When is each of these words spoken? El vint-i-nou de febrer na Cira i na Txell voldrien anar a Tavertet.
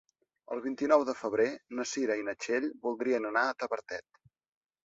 El 0.53 0.61
vint-i-nou 0.63 1.03
de 1.09 1.15
febrer 1.19 1.45
na 1.79 1.85
Cira 1.91 2.17
i 2.21 2.25
na 2.31 2.35
Txell 2.45 2.67
voldrien 2.87 3.31
anar 3.33 3.45
a 3.47 3.53
Tavertet. 3.63 4.09